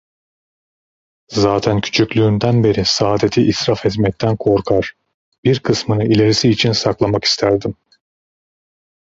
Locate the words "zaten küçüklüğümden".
1.29-2.63